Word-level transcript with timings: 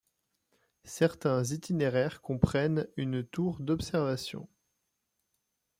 Certains 0.87 1.43
itinéraires 1.43 2.23
comprennent 2.23 2.87
une 2.97 3.23
tour 3.23 3.59
d'observation. 3.59 4.49